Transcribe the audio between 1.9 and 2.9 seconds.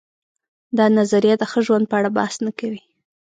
اړه بحث نه کوي.